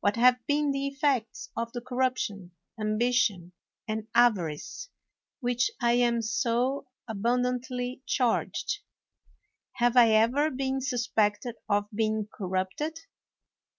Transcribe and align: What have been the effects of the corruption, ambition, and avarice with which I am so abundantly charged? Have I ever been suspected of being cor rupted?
What 0.00 0.16
have 0.16 0.38
been 0.46 0.70
the 0.70 0.86
effects 0.86 1.50
of 1.54 1.70
the 1.74 1.82
corruption, 1.82 2.52
ambition, 2.80 3.52
and 3.86 4.08
avarice 4.14 4.88
with 5.42 5.52
which 5.56 5.70
I 5.82 5.92
am 5.92 6.22
so 6.22 6.86
abundantly 7.06 8.00
charged? 8.06 8.78
Have 9.72 9.94
I 9.98 10.12
ever 10.12 10.50
been 10.50 10.80
suspected 10.80 11.56
of 11.68 11.88
being 11.94 12.26
cor 12.26 12.48
rupted? 12.48 13.00